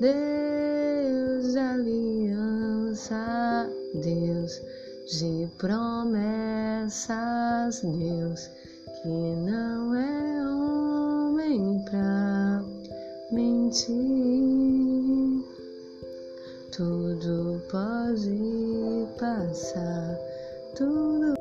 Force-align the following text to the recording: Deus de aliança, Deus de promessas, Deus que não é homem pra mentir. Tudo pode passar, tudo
Deus 0.00 1.52
de 1.52 1.58
aliança, 1.58 3.14
Deus 3.92 4.62
de 5.10 5.46
promessas, 5.58 7.02
Deus 7.82 8.48
que 9.02 9.08
não 9.08 9.94
é 9.94 10.48
homem 10.48 11.84
pra 11.84 12.62
mentir. 13.30 13.90
Tudo 16.74 17.60
pode 17.70 19.06
passar, 19.18 20.18
tudo 20.74 21.34